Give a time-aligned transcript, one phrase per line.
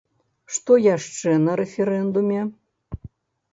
[0.55, 2.41] Што яшчэ на рэферэндуме?